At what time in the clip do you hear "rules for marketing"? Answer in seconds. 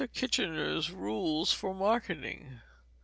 0.91-2.59